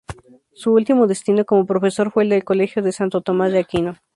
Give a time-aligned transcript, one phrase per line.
[0.53, 3.97] Su último destino como profesor fue el del colegio de Santo Tomás de Aquino.